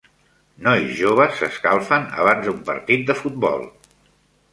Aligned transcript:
Nois 0.67 0.93
joves 1.01 1.35
s'escalfen 1.41 2.07
abans 2.23 2.41
d'un 2.47 2.63
partit 2.71 3.05
de 3.11 3.17
futbol. 3.21 3.63